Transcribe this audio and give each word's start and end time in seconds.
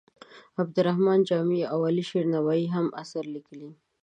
عبدالرحمان 0.61 1.19
جامي 1.29 1.61
او 1.71 1.79
علي 1.87 2.03
شیر 2.09 2.25
نوایې 2.35 2.67
هم 2.75 2.87
اثار 3.01 3.25
لیکلي. 3.35 3.69